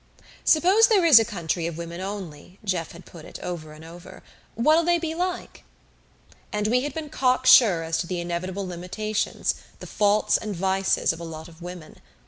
[0.43, 4.23] "Suppose there is a country of women only," Jeff had put it, over and over.
[4.55, 5.63] "What'll they be like?"
[6.51, 11.19] And we had been cocksure as to the inevitable limitations, the faults and vices, of
[11.19, 11.97] a lot of women.